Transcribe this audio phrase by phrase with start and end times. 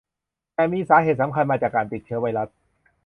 [0.53, 2.49] แต่มีสาเหตุสำคัญมาจากการติดเชื้อไวรัส